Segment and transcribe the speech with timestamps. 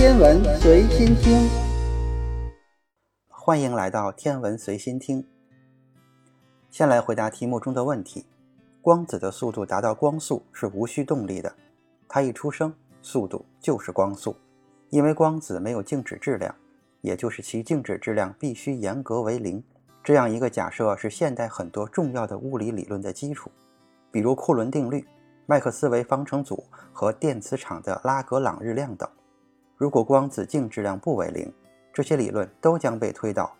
[0.00, 1.46] 天文随心听，
[3.28, 5.22] 欢迎来到天文随心听。
[6.70, 8.24] 先来回答题目中的问题：
[8.80, 11.54] 光子的速度达到光速是无需动力的，
[12.08, 12.72] 它一出生，
[13.02, 14.34] 速度就是光速。
[14.88, 16.54] 因为光子没有静止质量，
[17.02, 19.62] 也就是其静止质量必须严格为零。
[20.02, 23.50] 这样一个假设是现代很多重要的物理理论的基础，
[24.10, 25.06] 比如库伦定律、
[25.44, 29.06] 麦克斯韦方程组和电磁场的拉格朗日量等。
[29.80, 31.50] 如果光子静质量不为零，
[31.90, 33.50] 这些理论都将被推倒，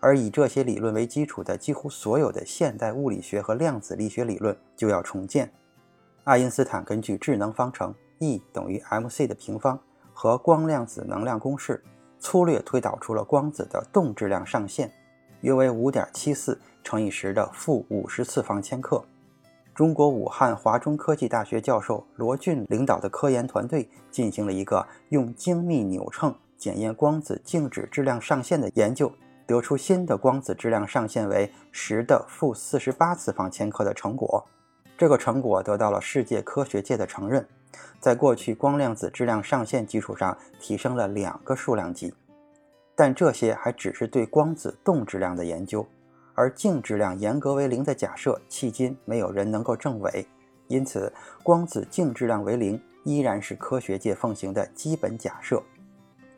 [0.00, 5.52] 而以这些理论为基础的几乎所有的现代物理学和量子力学理论就要重建。
[6.24, 9.78] 爱因斯坦根据质能方程 E 等于 mc 的平方。
[10.20, 11.80] 和光量子能量公式
[12.18, 14.92] 粗略推导出了光子的动质量上限，
[15.42, 19.04] 约为五点七四乘以十的负五十次方千克。
[19.78, 29.12] 中国武汉华中科技大学教授罗俊领导的科研团队进行了一个用精密扭秤检验光子静止质量上限的研究，
[29.46, 34.44] 得出新的光子质量上限为十的负四十八次方千克的成果。
[34.96, 37.46] 这个成果得到了世界科学界的承认。
[38.00, 42.12] 在过去光量子质量上限基础上提升了两个数量级，
[42.96, 45.86] 但这些还只是对光子动质量的研究，
[46.38, 50.24] 而静质量严格为零的假设迄今没有人能够证伪。
[50.68, 55.60] 因此，光子静质量为零依然是科学界奉行的基本假设。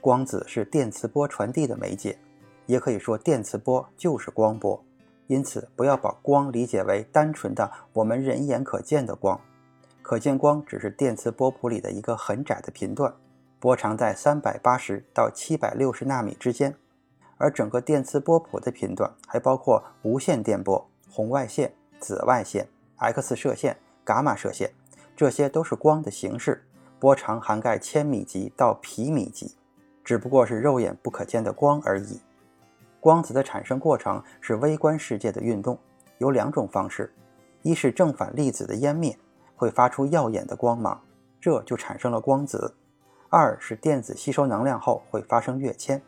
[0.00, 2.16] 光子是电磁波传递的媒介，
[2.64, 4.82] 也可以说电磁波就是光波。
[5.26, 9.38] 因此，不要把光理解为单纯的我们人眼可见的光。
[10.00, 13.14] 可见光只是电磁波谱里的一个很窄的频段，
[13.58, 16.74] 波长在三百八十到七百六十纳米之间，
[17.40, 24.70] 而整个电磁波谱的频段还包括无线电波、红外线、紫外线、X 射线、伽马射线，
[25.16, 26.62] 这些都是光的形式，
[26.98, 29.56] 波长涵盖千米级到皮米级，
[30.04, 32.20] 只不过是肉眼不可见的光而已。
[33.00, 35.78] 光子的产生过程是微观世界的运动，
[36.18, 37.10] 有两种方式，
[37.62, 39.16] 一是正反粒子的湮灭。
[39.56, 40.98] 会发出耀眼的光芒，
[41.38, 42.74] 这就产生了光子。
[43.28, 46.00] 二是电子吸收能量后会发生跃迁，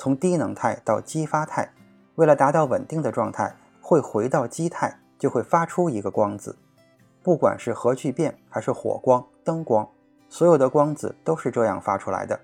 [0.00, 1.70] 从低能态到激发态，
[2.14, 6.56] 为了达到稳定的状态，会回到基态，就会发出一个光子。
[7.22, 9.86] 不管是核聚变还是火光、灯光，
[10.30, 12.40] 所有的光子都是这样发出来的。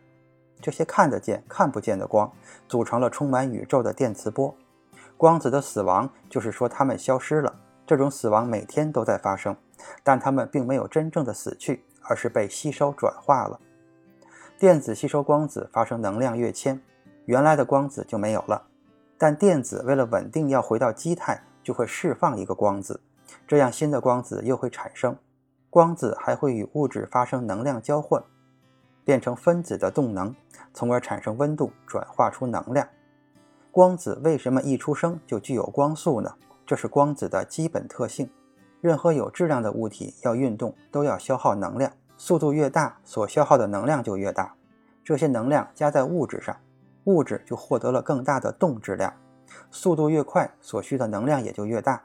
[0.61, 2.31] 这些看得见、看不见的光，
[2.69, 4.55] 组成了充满宇宙的电磁波。
[5.17, 7.59] 光子的死亡，就是说它们消失了。
[7.87, 9.57] 这种死亡每天都在发生。
[10.03, 13.59] 但它们并没有真正的死去，而是被吸收转化了。
[14.59, 16.79] 电子吸收光子发生能量跃迁，
[17.27, 18.67] 原来的光子就没有了。
[19.19, 23.01] 但电子为了稳定要回到基态，就会释放一个光子，
[23.47, 25.17] 这样新的光子又会产生。
[25.71, 28.23] 光子还会与物质发生能量交换，
[29.05, 30.35] 变成分子的动能，
[30.73, 32.87] 从而产生温度，转化出能量。
[33.71, 36.35] 光子为什么一出生就具有光速呢？
[36.65, 38.31] 这是光子的基本特性。
[38.81, 44.55] 任何有质量的物体要运动，都要消耗能量，速度越大，所消耗的能量就越大。
[45.05, 46.57] 这些能量加在物质上，
[47.07, 49.13] 物质就获得了更大的动质量。
[49.71, 52.03] 速度越快，所需的能量也就越大，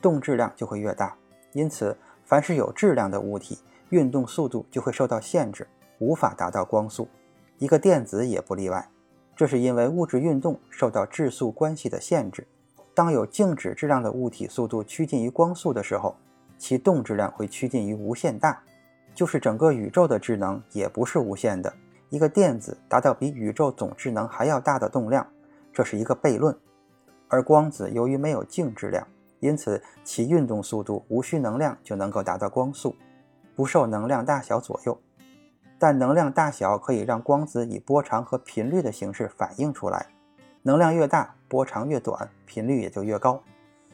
[0.00, 1.14] 动质量就会越大。
[1.52, 3.58] 因此，凡是有质量的物体，
[3.90, 5.66] 运动速度就会受到限制，
[5.98, 7.08] 无法达到光速。
[7.58, 8.88] 一个电子也不例外。
[9.34, 12.46] 这是因为物质运动受到质速关系的限制。
[12.94, 16.14] 当有静止质量的物体速度趋近于光速的时候，
[16.58, 18.62] 其动质量会趋近于无限大。
[19.14, 21.72] 就是整个宇宙的质能也不是无限的。
[22.12, 25.26] 一个电子达到比宇宙总质能还要大的动量，
[25.72, 26.54] 这是一个悖论。
[27.26, 29.08] 而光子由于没有静质量，
[29.40, 32.94] 因此其运动速度无需能量就能够达到光速，
[33.56, 35.00] 不受能量大小左右。
[35.78, 40.06] 但能量大小可以让光子以波长和频率的形式反映出来。
[40.60, 43.42] 能量越大，波长越短，频率也就越高。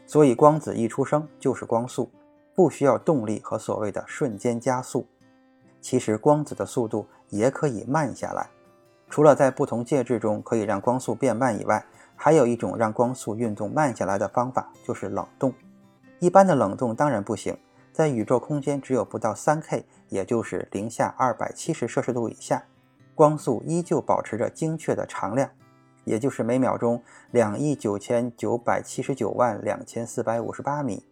[0.07, 2.11] 所以光子一出生就是光速，
[2.53, 5.07] 不需要动力和所谓的瞬间加速。
[5.81, 8.49] 其实光子的速度也可以慢下来，
[9.09, 11.85] 除了在不同介质中可以让光速变慢以外，
[12.17, 15.53] 还有一种让光速运动慢下来的方法，就是冷冻。
[16.19, 17.57] 一般的冷冻当然不行，
[17.93, 22.65] 在宇宙空间只有不到三 K，也就是零下二百七十摄氏度以下，
[23.15, 25.49] 光速依旧保持着精确的常量。
[26.05, 27.03] 也就是每秒钟
[27.33, 31.05] 两亿九千九百七十九万两千四百五十八米，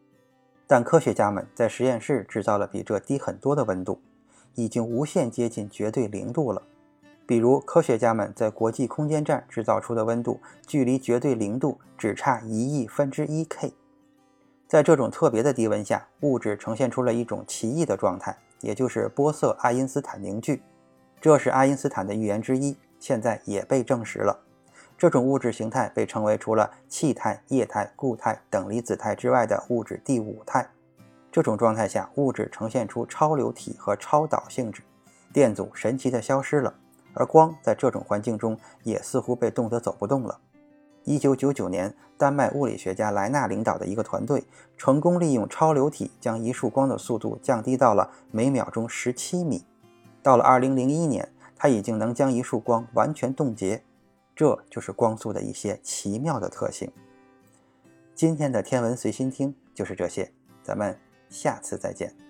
[0.66, 4.00] 但科学家们在实验室制造了比这低很多的温度，
[4.56, 6.60] 已经无限接近绝对零度了。
[7.24, 13.72] 比如，科学家们在国际空间站制造出的温度，距离绝对零度只差一亿分之一 K。
[14.68, 20.62] 在这种特别的低温下，物质呈现出了一种奇异的状态，也就是玻色爱因斯坦凝聚。
[21.20, 24.38] 这是爱因斯坦的预言之一，现在也被证实了。
[24.96, 30.68] 这种物质形态被称为除了气态、液态、固态等离子态之外的物质第五态。
[31.36, 34.80] 这种状态下，物质呈现出超流体和超导性质，
[35.34, 36.72] 电阻神奇的消失了，
[37.12, 40.40] 而光在这种环境中也似乎被冻得走不动了。
[41.04, 44.44] 一九九九年，丹麦物理学家莱纳领导的一个团队
[44.78, 49.62] 成功利用超流体将一束光的速度降低到了每秒钟十七米。
[50.22, 53.82] 到了二零零一年，它已经能将一束光完全冻结。
[54.34, 56.90] 这就是光速的一些奇妙的特性。
[58.14, 62.25] 今天的天文随心听就是这些，咱们下次再见。